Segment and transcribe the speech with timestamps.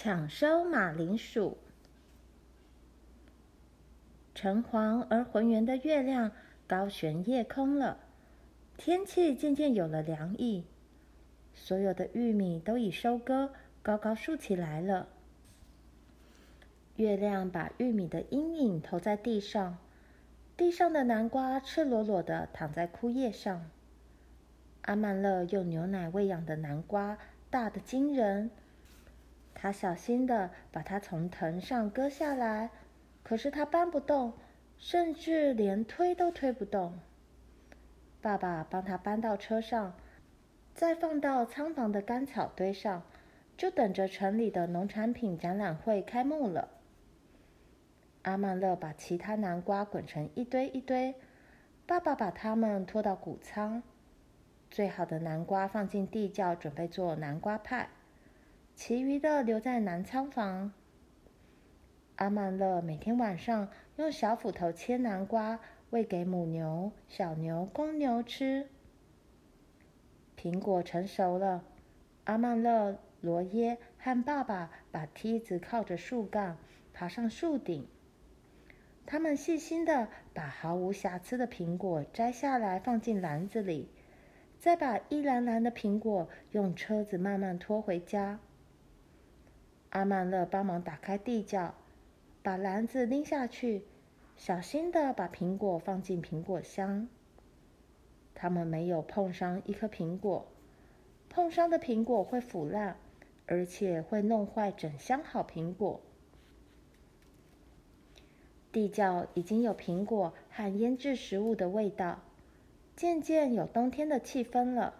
[0.00, 1.58] 抢收马铃薯。
[4.32, 6.30] 橙黄而浑圆的月亮
[6.68, 7.98] 高悬夜空了，
[8.76, 10.64] 天气渐渐有了凉意。
[11.52, 13.50] 所有的玉米都已收割，
[13.82, 15.08] 高高竖起来了。
[16.94, 19.78] 月亮把玉米的阴影投在地上，
[20.56, 23.68] 地上的南瓜赤裸裸的躺在枯叶上。
[24.82, 27.18] 阿曼乐用牛奶喂养的南瓜
[27.50, 28.52] 大得惊人。
[29.60, 32.70] 他小心地把它从藤上割下来，
[33.24, 34.34] 可是他搬不动，
[34.78, 36.96] 甚至连推都推不动。
[38.20, 39.96] 爸爸帮他搬到车上，
[40.74, 43.02] 再放到仓房的干草堆上，
[43.56, 46.68] 就等着城里的农产品展览会开幕了。
[48.22, 51.16] 阿曼乐把其他南瓜滚成一堆一堆，
[51.84, 53.82] 爸爸把它们拖到谷仓，
[54.70, 57.88] 最好的南瓜放进地窖，准备做南瓜派。
[58.78, 60.72] 其余的留在南仓房。
[62.14, 65.58] 阿曼勒每天晚上用小斧头切南瓜，
[65.90, 68.68] 喂给母牛、小牛、公牛吃。
[70.36, 71.64] 苹果成熟了，
[72.22, 76.56] 阿曼勒、罗耶和爸爸把梯子靠着树干，
[76.94, 77.84] 爬上树顶。
[79.04, 83.90] 他们细心地把毫无瑕疵的苹果摘下来，放进篮子里，
[84.60, 88.38] 再把一篮篮的苹果用车子慢慢拖回家。
[89.90, 91.74] 阿曼乐帮忙打开地窖，
[92.42, 93.84] 把篮子拎下去，
[94.36, 97.08] 小心地把苹果放进苹果箱。
[98.34, 100.46] 他们没有碰伤一颗苹果，
[101.30, 102.96] 碰伤的苹果会腐烂，
[103.46, 106.00] 而且会弄坏整箱好苹果。
[108.70, 112.20] 地窖已经有苹果和腌制食物的味道，
[112.94, 114.94] 渐渐有冬天的气氛了。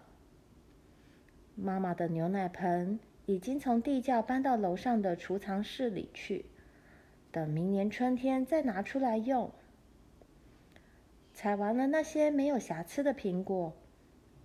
[1.55, 2.99] 妈妈的牛奶盆。
[3.29, 6.45] 已经从地窖搬到楼上的储藏室里去，
[7.31, 9.51] 等明年春天再拿出来用。
[11.31, 13.75] 采完了那些没有瑕疵的苹果，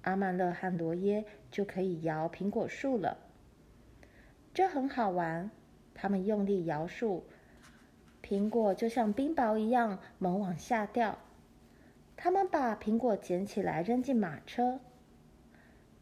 [0.03, 3.16] 阿曼勒和罗耶就可以摇苹果树了。
[4.53, 5.50] 这很好玩，
[5.94, 7.25] 他们用力摇树，
[8.22, 11.19] 苹果就像冰雹一样猛往下掉。
[12.19, 14.78] 他们把苹果捡起来扔进马车。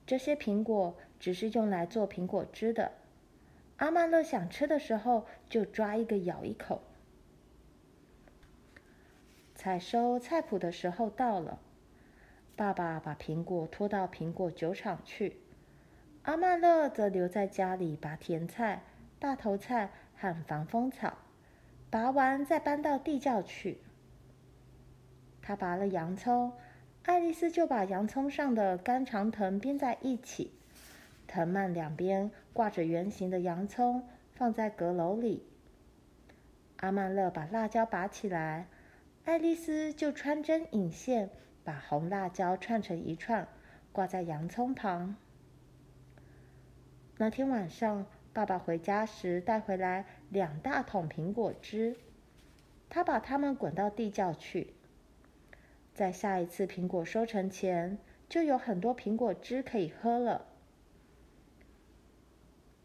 [0.05, 0.97] 这些苹果。
[1.23, 2.91] 只是用来做苹果汁的。
[3.77, 6.83] 阿曼乐想吃的时候，就抓一个咬一口。
[9.55, 11.61] 采收菜谱的时候到了，
[12.57, 15.37] 爸爸把苹果拖到苹果酒厂去，
[16.25, 18.83] 阿曼乐则留在家里拔甜菜、
[19.21, 21.17] 大头菜和防风草，
[21.89, 23.79] 拔完再搬到地窖去。
[25.41, 26.53] 他拔了洋葱，
[27.05, 30.51] 爱丽丝就把洋葱上的干长藤编在一起。
[31.27, 35.45] 藤蔓两边挂着圆形的洋葱，放在阁楼里。
[36.79, 38.67] 阿曼乐把辣椒拔起来，
[39.25, 41.31] 爱丽丝就穿针引线，
[41.63, 43.47] 把红辣椒串成一串，
[43.93, 45.15] 挂在洋葱旁。
[47.19, 51.97] 那天晚上，爸爸回家时带回来两大桶苹果汁，
[52.91, 54.75] 他把它们滚到地窖去。
[55.95, 60.47] 在下一次苹果收成前，就有很多苹果汁可以喝了。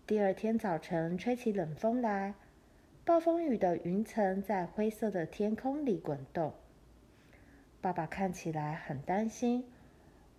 [0.07, 2.33] 第二天早晨，吹起冷风来，
[3.03, 6.53] 暴风雨的云层在灰色的天空里滚动。
[7.81, 9.65] 爸爸看起来很担心，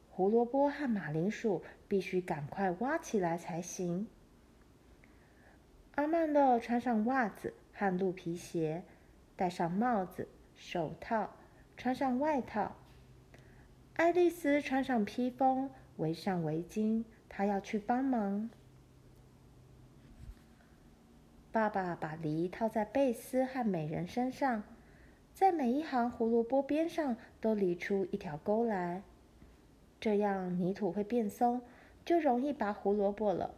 [0.08, 4.08] 胡萝卜和马铃薯必须赶快挖起来才行。
[5.96, 8.84] 阿曼乐穿上袜子和鹿皮鞋，
[9.36, 11.36] 戴上帽子、手套，
[11.76, 12.74] 穿上外套。
[13.96, 15.68] 爱丽丝穿上披风，
[15.98, 18.48] 围上围巾，她要去帮忙。
[21.50, 24.62] 爸爸把犁套在贝斯和美人身上，
[25.34, 29.02] 在每一行胡萝卜边上都犁出一条沟来，
[29.98, 31.62] 这样泥土会变松，
[32.04, 33.54] 就容易拔胡萝卜了。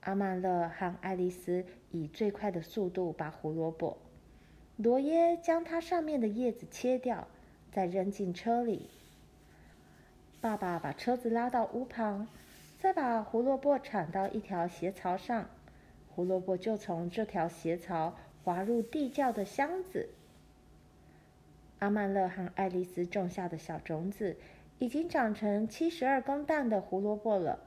[0.00, 3.98] 阿曼乐和爱丽丝以最快的速度拔胡萝卜，
[4.76, 7.26] 罗耶将它上面的叶子切掉，
[7.72, 8.88] 再扔进车里。
[10.40, 12.28] 爸爸把车子拉到屋旁，
[12.78, 15.50] 再把胡萝卜铲到一条斜槽上。
[16.16, 20.08] 胡萝卜就从这条斜槽滑入地窖的箱子。
[21.78, 24.38] 阿曼勒和爱丽丝种下的小种子
[24.78, 27.60] 已经长成七十二公担的胡萝卜了。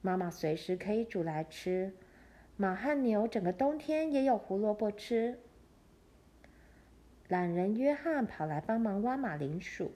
[0.00, 1.92] 妈妈随时可以煮来吃。
[2.56, 5.38] 马和牛整个冬天也有胡萝卜吃。
[7.28, 9.92] 懒人约翰跑来帮忙挖马铃薯，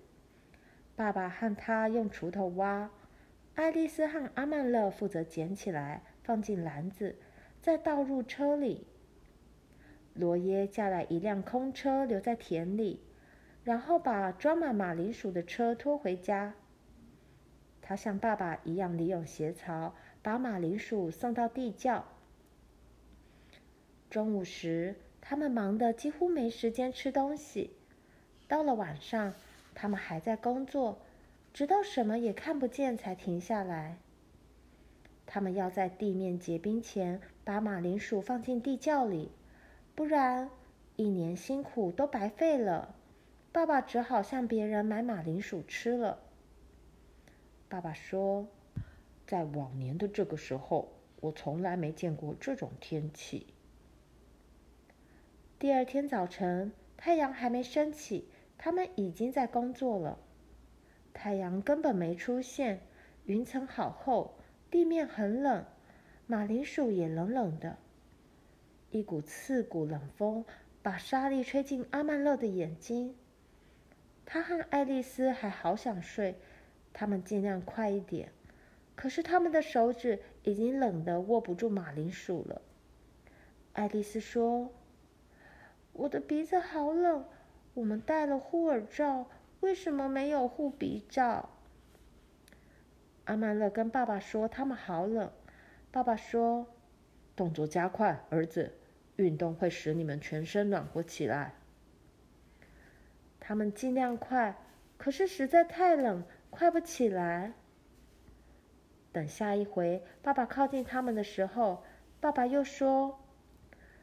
[0.95, 2.91] 爸爸和他用锄头挖，
[3.55, 7.17] 爱丽丝和阿曼勒负责捡起来放进篮子。
[7.63, 8.85] 再倒入车里。
[10.15, 13.01] 罗耶叫来一辆空车，留在田里，
[13.63, 16.55] 然后把装满马铃薯的车拖回家。
[17.81, 22.05] 他像爸爸一样利用鞋槽把马铃薯送到地窖。
[24.11, 27.71] 中午时，他们忙得几乎没时间吃东西。
[28.49, 29.33] 到了晚上，
[29.75, 30.99] 他们还在工作，
[31.55, 33.99] 直到什么也看不见才停下来。
[35.35, 39.31] 他们要在地面结冰前把马铃薯放进地窖里，
[39.95, 40.51] 不然
[40.97, 42.95] 一年辛苦都白费了。
[43.51, 46.19] 爸爸只好向别人买马铃薯吃了。
[47.67, 48.47] 爸爸说
[49.27, 50.93] ：“在往年的这个时候，
[51.23, 53.47] 我从来没见过这种天气。”
[55.59, 60.19] 第二天早晨，太阳还没升起，他们已经在工作了。
[61.15, 62.83] 太阳根本没出现，
[63.25, 64.35] 云层好厚。
[64.73, 65.67] 地面很冷，
[66.27, 67.77] 马铃薯也冷冷的。
[68.91, 70.47] 一股刺骨冷风
[70.83, 73.15] 把沙粒吹进阿曼乐的眼睛。
[74.25, 76.37] 他和爱丽丝还好想睡，
[76.95, 78.33] 他们尽量快一点，
[78.97, 82.63] 可是他们的手指已经冷得握不住马铃薯了。
[83.75, 84.73] 爱丽丝说
[85.93, 87.27] ：“我的鼻子好冷，
[87.75, 89.27] 我们戴了护耳罩，
[89.61, 91.51] 为什么没有护鼻罩？”
[93.25, 95.31] 阿曼乐跟爸爸说：“他们好冷。”
[95.93, 96.67] 爸爸说
[97.37, 98.73] ：“动作加快，儿子，
[99.17, 101.55] 运动会使你们全身暖和起来。”
[103.39, 104.57] 他们尽量快，
[104.97, 107.53] 可是实在太冷，快不起来。
[109.13, 111.85] 等下一回爸爸靠近他们的时候，
[112.21, 113.21] 爸爸又说：“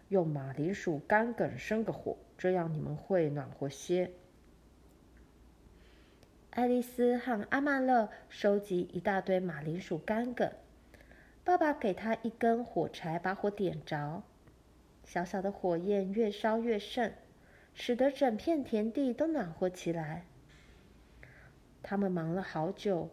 [0.09, 4.11] 用马铃薯干梗生个火，这样你们会暖和些。”
[6.51, 10.51] 爱丽丝和阿曼乐收集一大堆马铃薯干梗，
[11.43, 14.23] 爸爸给他一根火柴，把火点着。
[15.03, 17.13] 小小的火焰越烧越盛，
[17.75, 20.25] 使得整片田地都暖和起来。
[21.83, 23.11] 他们忙了好久。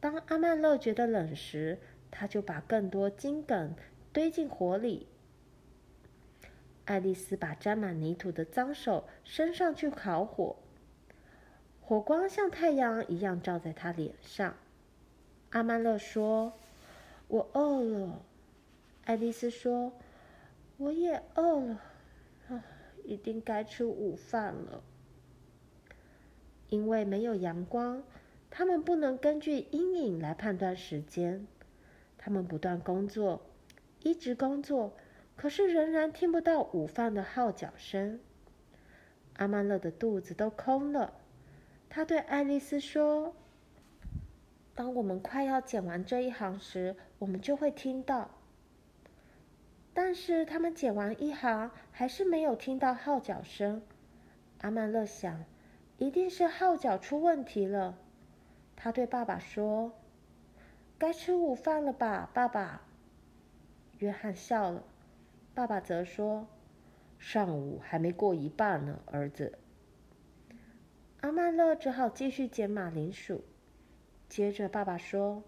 [0.00, 1.78] 当阿曼乐觉得冷时，
[2.10, 3.74] 他就把更多金梗
[4.14, 5.08] 堆进火里。
[6.86, 10.56] 爱丽丝把沾满泥土的脏手伸上去烤火。
[11.88, 14.54] 火光像太阳一样照在他脸上。
[15.48, 16.52] 阿曼勒说
[17.28, 18.20] ：“我饿了。”
[19.06, 19.94] 爱丽丝说
[20.76, 21.80] ：“我也饿了，
[22.50, 22.62] 啊，
[23.04, 24.82] 一定该吃午饭了。”
[26.68, 28.02] 因为没有阳光，
[28.50, 31.46] 他们不能根据阴影来判断时间。
[32.18, 33.40] 他们不断工作，
[34.02, 34.92] 一直工作，
[35.36, 38.20] 可是仍然听不到午饭的号角声。
[39.36, 41.14] 阿曼勒的肚子都空了。
[41.90, 43.34] 他对爱丽丝说
[44.74, 48.30] ：“当我们快要剪完这一行时，我们就会听到。”
[49.94, 53.82] 但是他们剪完一行，还是没有听到号角声。
[54.60, 55.44] 阿曼乐想，
[55.96, 57.98] 一定是号角出问题了。
[58.76, 59.92] 他对爸爸说
[60.98, 62.82] ：“该吃午饭了吧，爸爸？”
[63.98, 64.84] 约翰笑了。
[65.54, 66.46] 爸爸则说
[67.18, 69.58] ：“上午还没过一半呢，儿子。”
[71.20, 73.42] 阿曼乐只好继续捡马铃薯。
[74.28, 75.42] 接着，爸爸说：“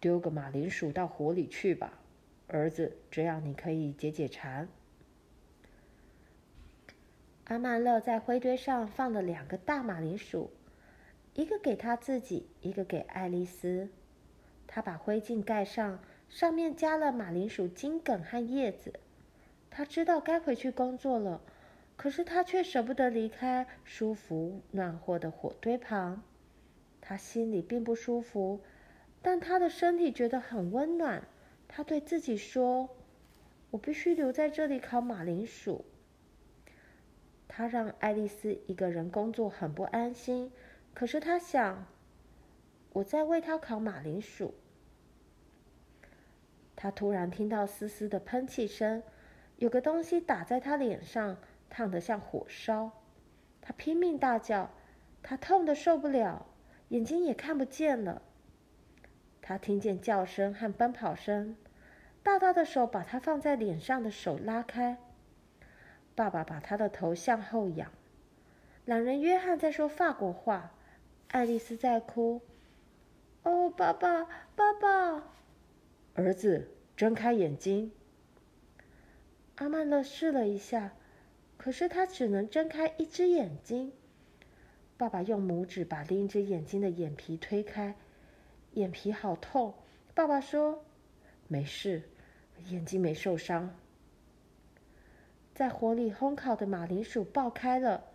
[0.00, 2.00] 丢个马铃薯到火里去吧，
[2.48, 4.66] 儿子，这样你可以解解馋。”
[7.44, 10.50] 阿曼乐在灰堆上放了两个大马铃薯，
[11.34, 13.88] 一个给他自己，一个给爱丽丝。
[14.66, 18.94] 他把灰烬盖上，上面加了马铃薯茎梗和叶子。
[19.70, 21.40] 他知道该回去工作了。
[22.02, 26.24] 可是他却舍不得离开舒服暖和的火堆旁，
[27.00, 28.60] 他心里并不舒服，
[29.22, 31.22] 但他的身体觉得很温暖。
[31.68, 32.90] 他对自己说
[33.70, 35.84] ：“我必须留在这里烤马铃薯。”
[37.46, 40.50] 他让爱丽丝一个人工作很不安心，
[40.94, 41.86] 可是他想
[42.94, 44.54] ：“我在为他烤马铃薯。”
[46.74, 49.04] 他突然听到嘶嘶的喷气声，
[49.58, 51.36] 有个东西打在他脸上。
[51.72, 52.90] 烫得像火烧，
[53.62, 54.68] 他拼命大叫，
[55.22, 56.44] 他痛得受不了，
[56.88, 58.20] 眼睛也看不见了。
[59.40, 61.56] 他听见叫声和奔跑声，
[62.22, 64.98] 大大的手把他放在脸上的手拉开。
[66.14, 67.90] 爸爸把他的头向后仰。
[68.84, 70.74] 懒人约翰在说法国话，
[71.28, 72.42] 爱丽丝在哭。
[73.44, 74.24] 哦，爸爸，
[74.54, 75.24] 爸爸！
[76.16, 77.92] 儿子，睁开眼睛。
[79.54, 80.92] 阿曼乐试了一下。
[81.62, 83.92] 可是他只能睁开一只眼睛。
[84.96, 87.94] 爸爸用拇指把另一只眼睛的眼皮推开，
[88.72, 89.72] 眼皮好痛。
[90.12, 90.84] 爸爸说
[91.46, 92.02] ：“没事，
[92.66, 93.72] 眼睛没受伤。
[95.54, 98.06] 在火里烘烤的马铃薯爆开了，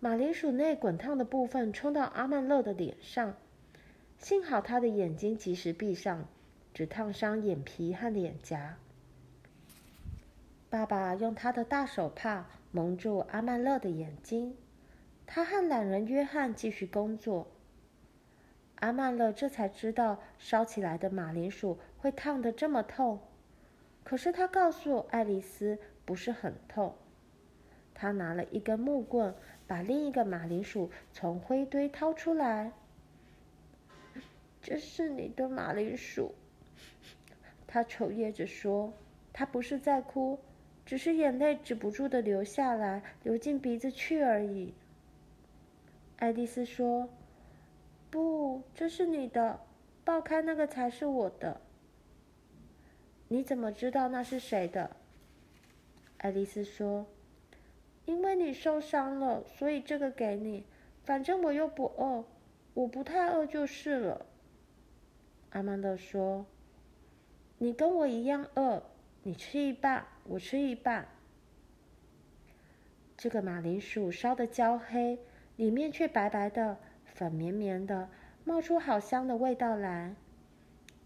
[0.00, 3.36] 马铃薯内滚烫的部分冲到阿曼乐的脸上，
[4.16, 6.26] 幸好他的眼睛及时闭上，
[6.72, 8.78] 只烫伤眼皮和脸颊。
[10.70, 14.56] 爸爸用他的大手帕蒙住阿曼勒的眼睛，
[15.24, 17.46] 他和懒人约翰继续工作。
[18.80, 23.20] 阿曼勒这才知道烧起来的马铃薯会烫得这么痛，
[24.02, 25.78] 可是他告诉爱丽丝。
[26.04, 26.96] 不是很痛。
[27.94, 29.32] 他拿了一根木棍，
[29.68, 32.72] 把另一个马铃薯从灰堆掏出来。
[34.60, 36.34] 这是你的马铃薯。
[37.68, 38.92] 他抽噎着说
[39.32, 40.40] ：“他不是在哭，
[40.92, 44.74] 只是眼泪止不住的流下来，流进鼻子去而已。”
[46.20, 47.08] 爱丽丝说
[48.12, 49.58] ：“不，这是你的，
[50.04, 51.62] 爆开那个才是我的。
[53.28, 54.94] 你怎么知道那是谁的？”
[56.20, 57.06] 爱丽丝说
[58.04, 60.66] ：“因为你受伤了，所以这个给你。
[61.04, 62.22] 反正我又不饿，
[62.74, 64.26] 我不太饿就是了。”
[65.52, 66.44] 阿曼乐说
[67.56, 68.82] ：“你跟我一样饿，
[69.22, 71.08] 你吃一半，我吃一半。”
[73.16, 75.18] 这个马铃薯烧得焦黑，
[75.56, 78.08] 里面却白白的、粉绵绵的，
[78.44, 80.14] 冒出好香的味道来。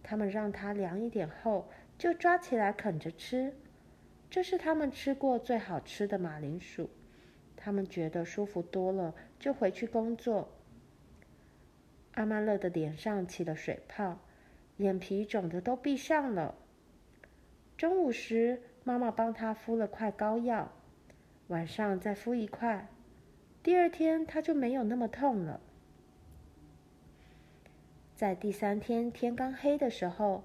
[0.02, 1.68] 他们让它凉一点后，
[1.98, 3.54] 就抓起来啃着吃。
[4.30, 6.88] 这是他们吃过最好吃的马铃薯，
[7.56, 10.48] 他们觉得舒服多了，就回去工作。
[12.12, 14.18] 阿曼乐的脸上起了水泡，
[14.78, 16.54] 眼皮肿得都闭上了。
[17.76, 20.70] 中午时，妈妈帮他敷了块膏药，
[21.48, 22.86] 晚上再敷一块，
[23.60, 25.60] 第二天他就没有那么痛了。
[28.14, 30.44] 在第三天天刚黑的时候，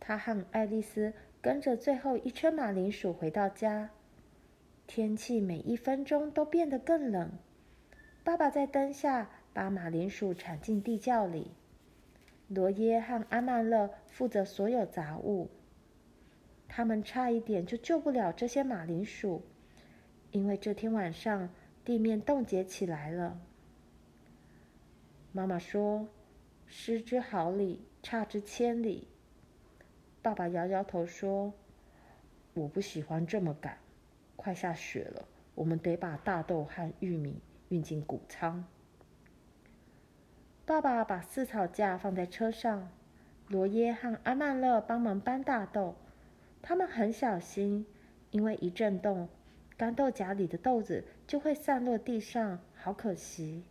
[0.00, 1.14] 他和爱丽丝。
[1.40, 3.90] 跟着最后一车马铃薯回到家，
[4.88, 7.30] 天气每一分钟都变得更冷。
[8.24, 11.52] 爸爸在灯下把马铃薯铲进地窖里，
[12.48, 15.48] 罗耶和阿曼乐负责所有杂物。
[16.78, 19.42] 他们差一点就救不了这些马铃薯，
[20.30, 21.50] 因为这天晚上
[21.84, 23.40] 地面冻结起来了。
[25.32, 26.06] 妈妈说
[26.68, 29.08] ：“失之毫厘，差之千里。”
[30.22, 31.52] 爸爸摇摇头说
[32.54, 33.76] ：“我不喜欢这么赶，
[34.36, 38.64] 快下雪了，我们得把大豆和玉米运进谷仓。”
[40.64, 42.88] 爸爸把饲草架放在车上，
[43.48, 45.96] 罗耶和阿曼乐帮忙搬大豆。
[46.60, 47.86] 他们很小心，
[48.30, 49.28] 因为一震动，
[49.76, 53.64] 干豆荚里的豆子就会散落地上，好可惜。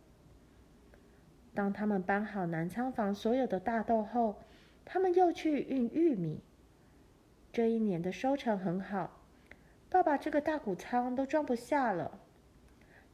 [1.54, 4.36] 当他们搬好南仓房所有的大豆后，
[4.84, 6.40] 他们又去运玉米。
[7.52, 9.20] 这一年的收成很好，
[9.88, 12.20] 爸爸这个大谷仓都装不下了，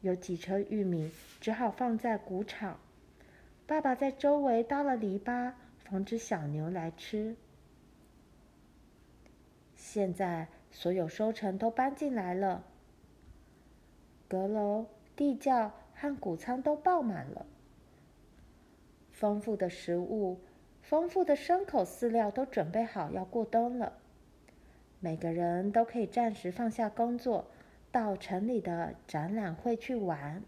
[0.01, 2.79] 有几车玉米只好放在谷场。
[3.67, 7.37] 爸爸在周围搭了篱笆，防止小牛来吃。
[9.95, 12.65] 现在所有收成都搬进来了，
[14.27, 17.47] 阁楼、地窖和谷仓都爆满了，
[19.13, 20.41] 丰富的食物。
[20.83, 23.93] 丰富的牲口饲料都准备好要过冬了，
[24.99, 27.47] 每个人都可以暂时放下工作，
[27.93, 30.43] 到城里的展览会去玩。